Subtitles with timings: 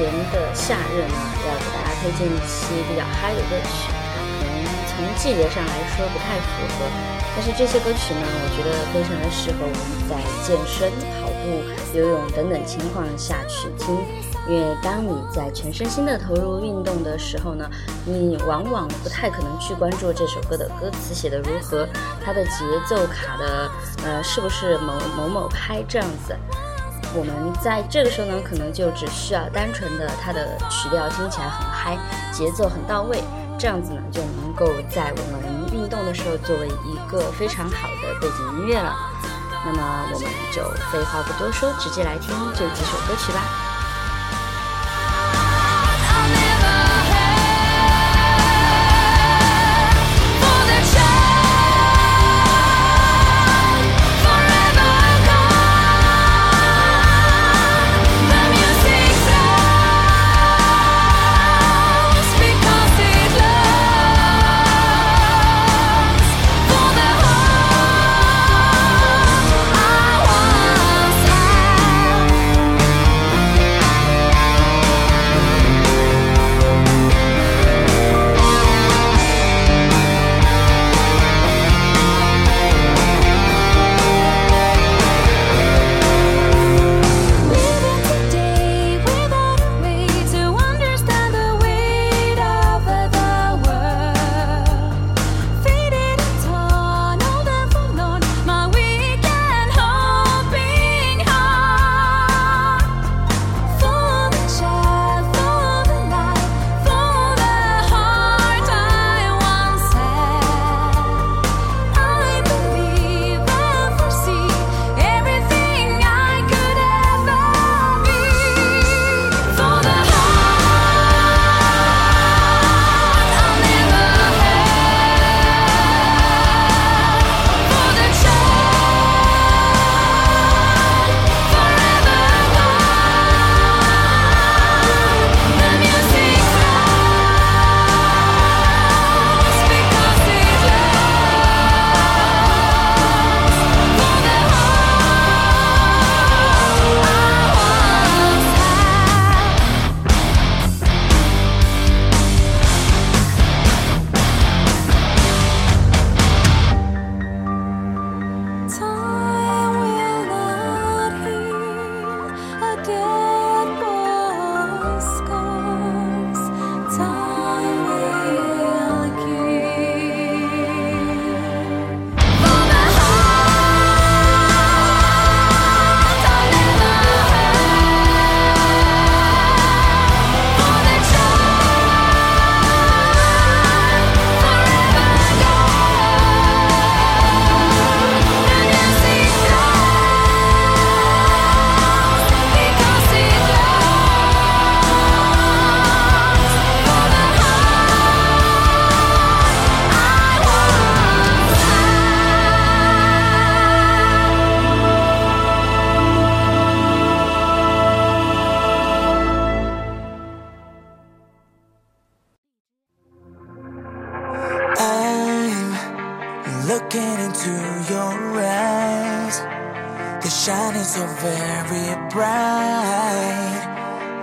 [0.00, 1.14] 炎炎的夏日呢，
[1.46, 3.92] 要给大家推荐一期比较嗨的歌曲，
[4.40, 6.88] 可能从季节上来说不太符合，
[7.36, 13.94] 但是这些歌曲呢，我觉得非常的适合我们在健身、跑步、游泳等等情况下去听。
[14.48, 17.68] 因为当你在全身心的投入运动的时候呢，
[18.06, 21.86] 你往往不太可能去关注这首歌的歌词写的如何，
[22.24, 23.70] 它的节奏卡的
[24.02, 26.34] 呃是不是某某某拍这样子。
[27.12, 31.98] 我们在这个时候呢，可能就只需要单纯的它的曲调听起来很嗨，
[32.32, 33.22] 节奏很到位，
[33.58, 38.94] 这样子呢就能够在我们运动的时候作为一个非常好的背景音乐了。
[39.66, 43.79] 那么我们就废话不多说，直接来听这几首歌曲吧。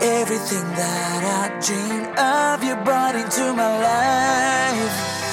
[0.02, 0.40] Every
[3.56, 3.70] my
[4.74, 5.27] we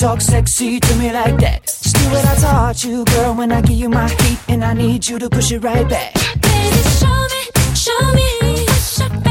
[0.00, 1.66] Talk sexy to me like that.
[1.66, 4.72] Just do what I taught you, girl, when I give you my heat, and I
[4.72, 6.14] need you to push it right back.
[6.40, 9.29] Baby, show me, show me.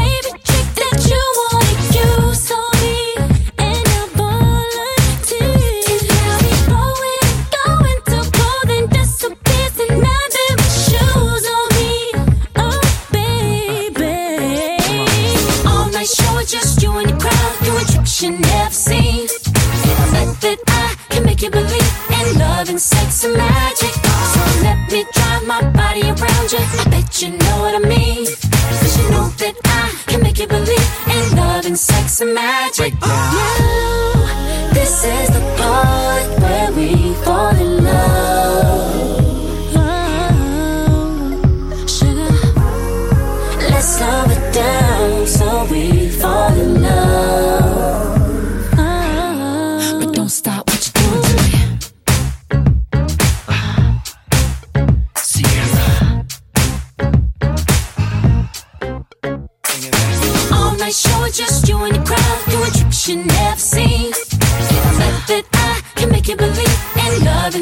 [32.79, 33.18] break down.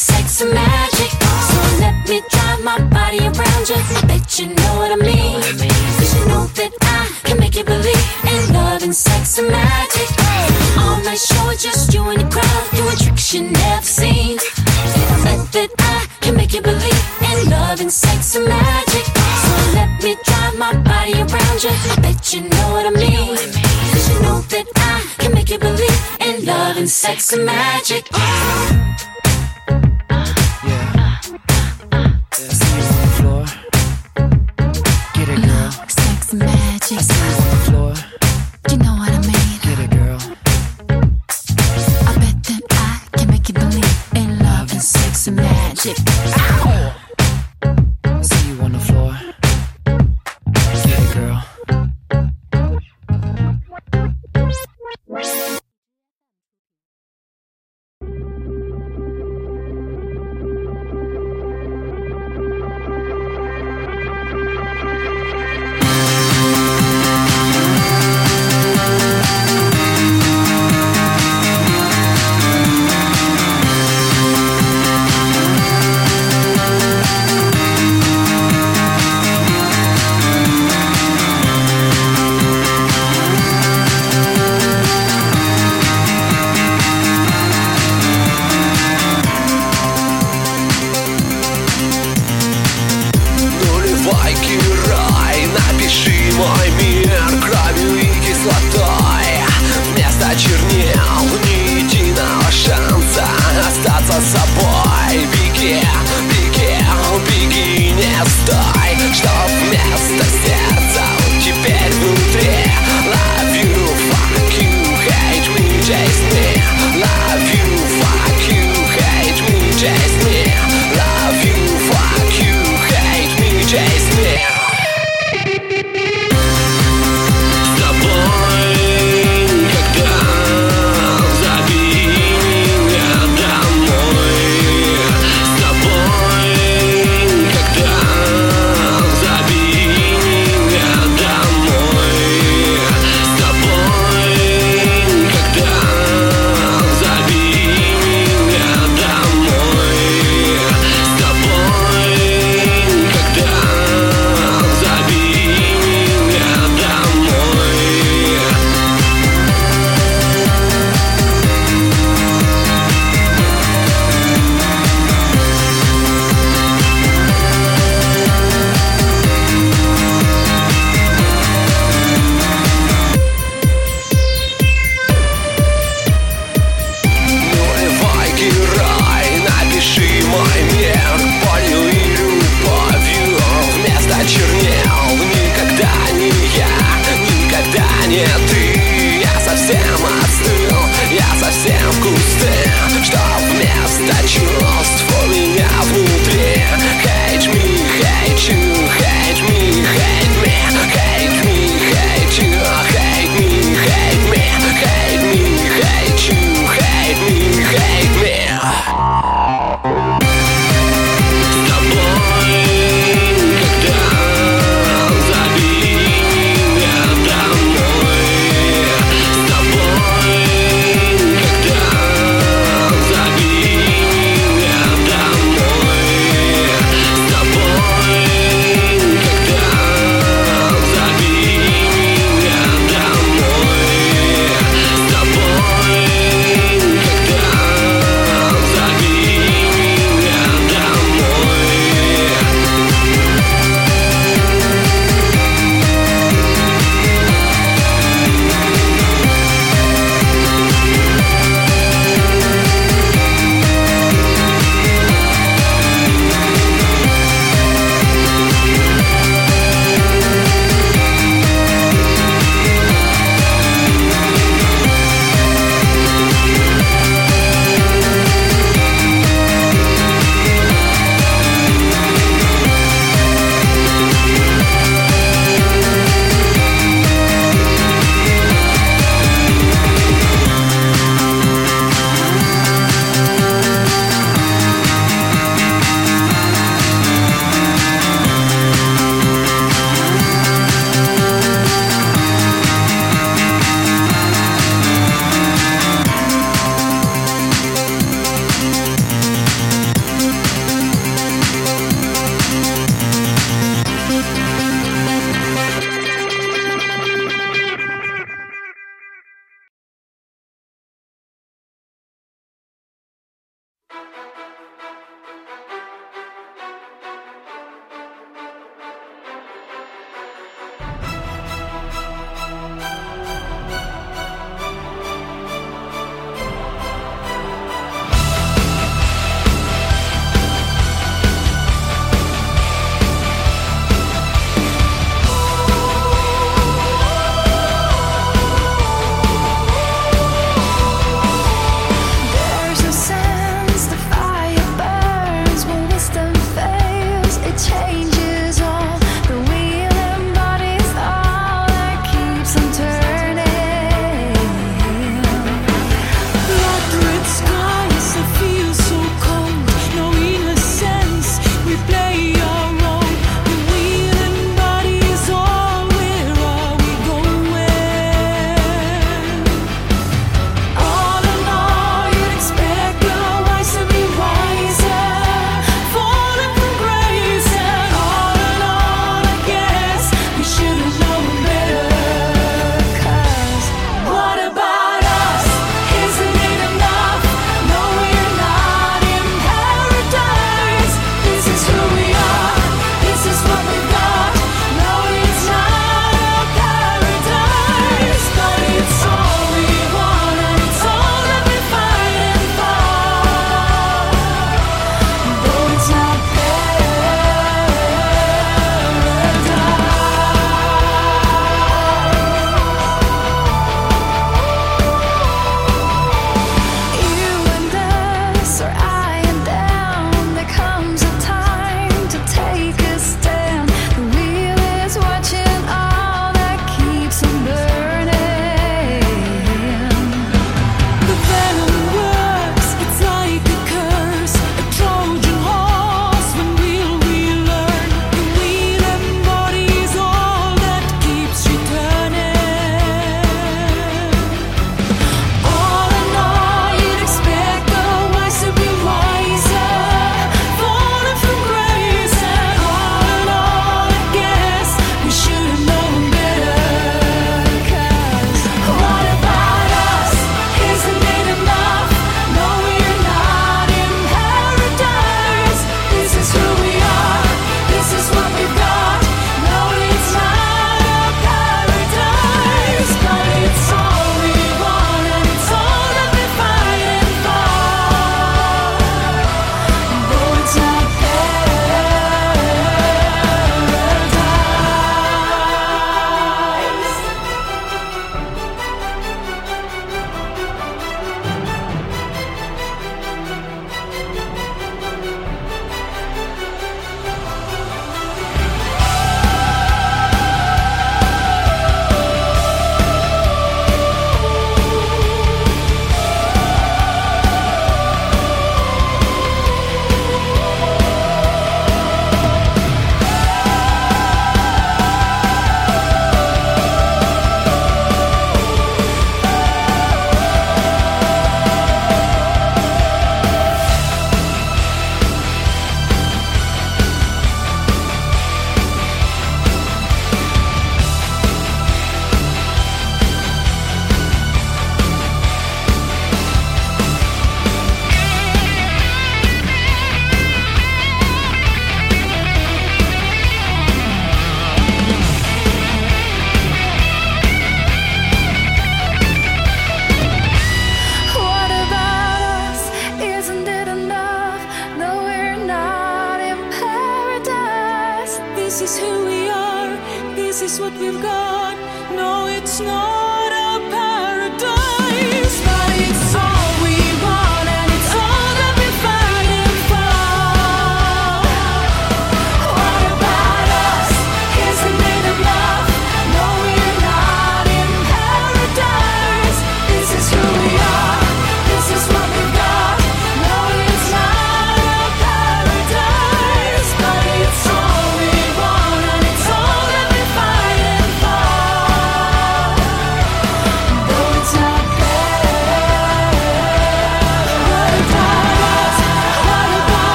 [0.00, 1.10] sex and magic.
[1.50, 3.76] So let me drive my body around you.
[3.76, 5.40] I bet you know what I mean.
[5.98, 10.08] Cause you know that I can make you believe in love and sex and magic.
[10.78, 14.38] On night show, just you and the crowd doing tricks you never seen.
[14.40, 19.04] I bet that I can make you believe in love and sex and magic.
[19.44, 21.74] So let me drive my body around you.
[21.92, 23.36] I bet you know what I mean.
[23.92, 28.08] Cause you know that I can make you believe in love and sex and magic.